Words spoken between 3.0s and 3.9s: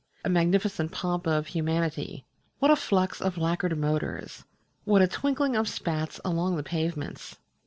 of lacquered